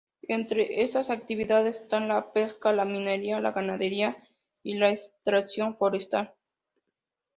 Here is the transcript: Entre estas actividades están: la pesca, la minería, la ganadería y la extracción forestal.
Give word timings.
Entre 0.27 0.81
estas 0.81 1.11
actividades 1.11 1.79
están: 1.81 2.07
la 2.07 2.33
pesca, 2.33 2.73
la 2.73 2.85
minería, 2.85 3.39
la 3.39 3.51
ganadería 3.51 4.17
y 4.63 4.73
la 4.79 4.89
extracción 4.89 5.75
forestal. 5.75 6.33